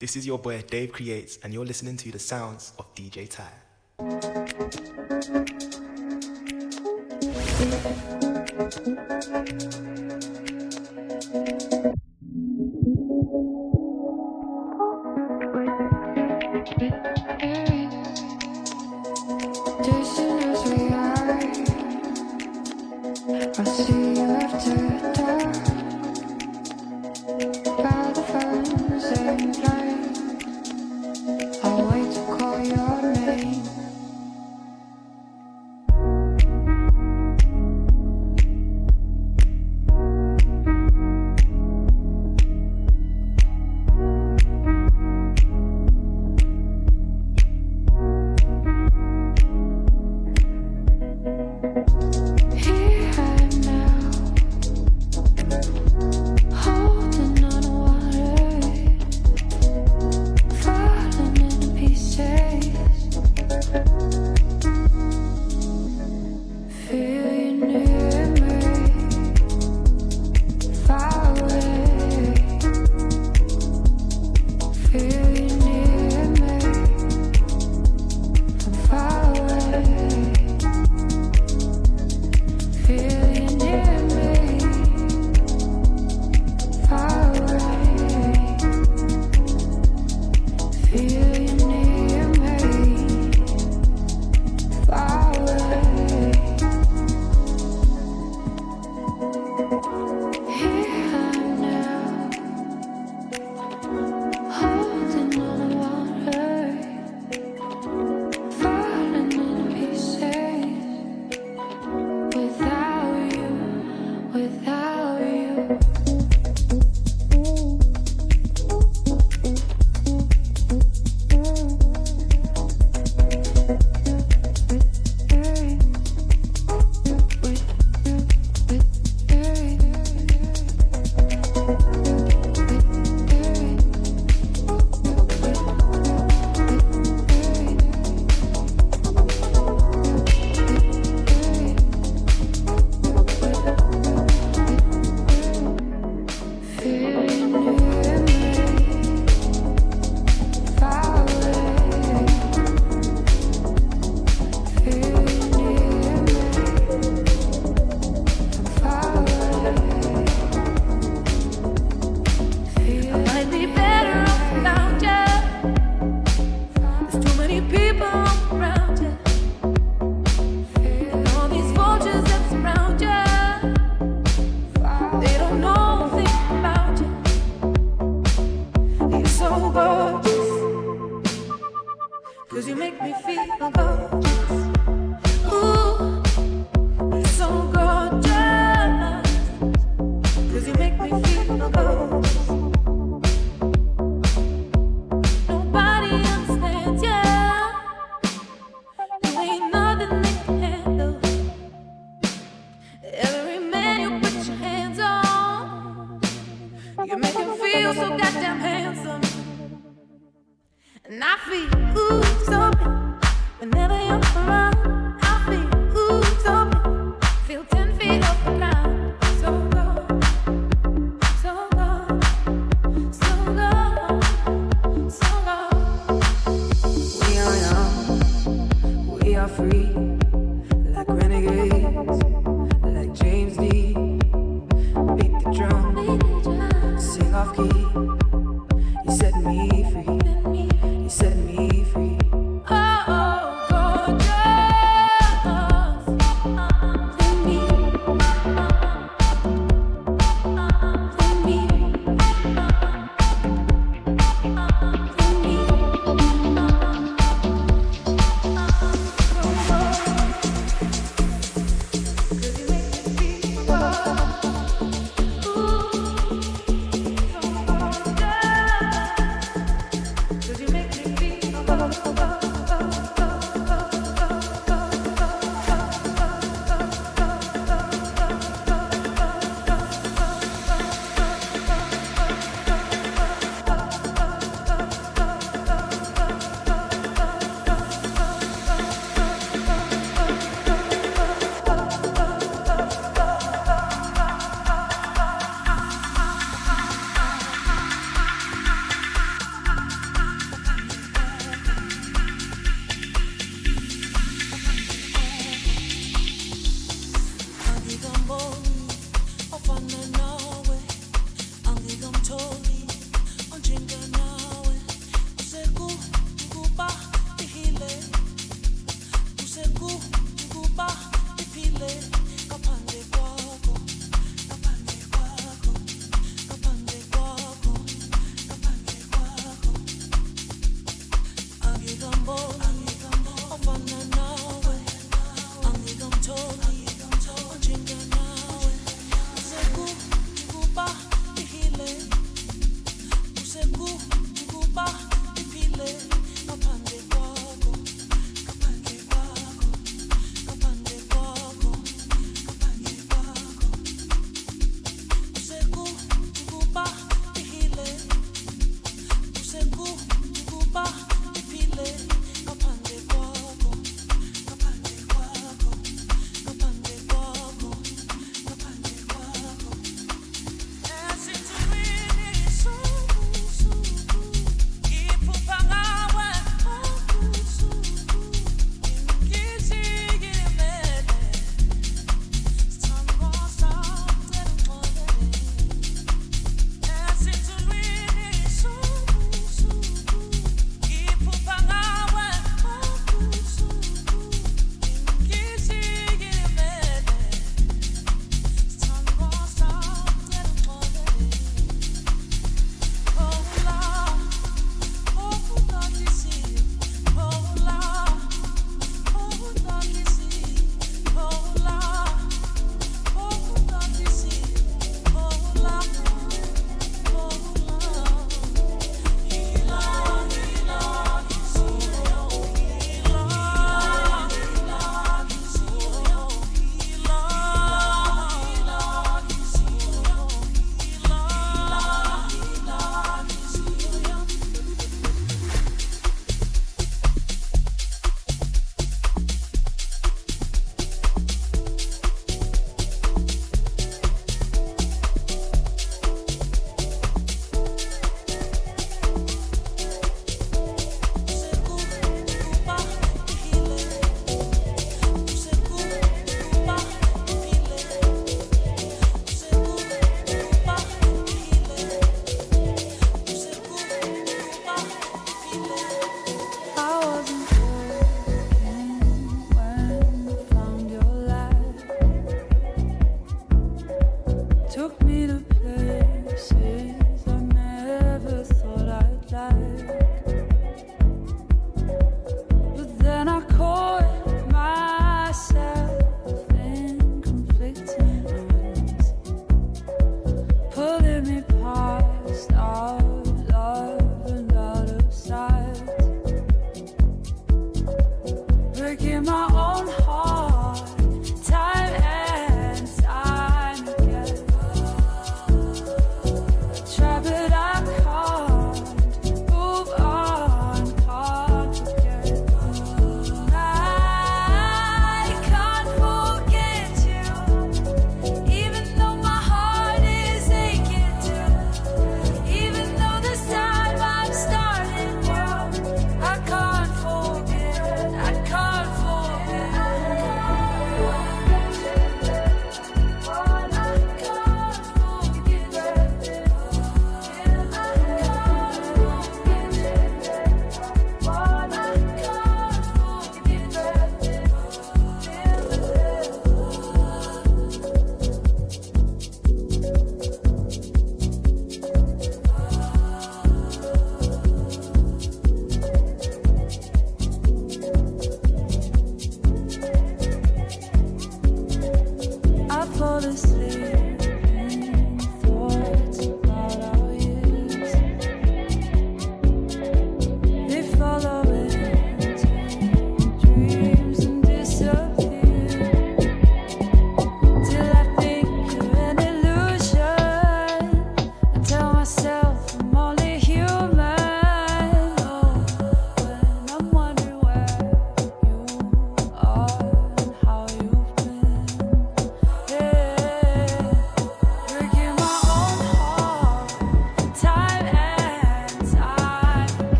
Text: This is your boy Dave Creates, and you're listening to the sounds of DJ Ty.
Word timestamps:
This 0.00 0.16
is 0.16 0.26
your 0.26 0.38
boy 0.38 0.62
Dave 0.62 0.92
Creates, 0.92 1.38
and 1.42 1.52
you're 1.52 1.66
listening 1.66 1.98
to 1.98 2.10
the 2.10 2.18
sounds 2.18 2.72
of 2.78 2.94
DJ 2.94 3.28
Ty. 3.28 3.50